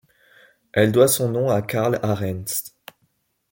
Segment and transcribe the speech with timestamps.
[0.73, 2.71] Elle doit son nom à Karl Arendts.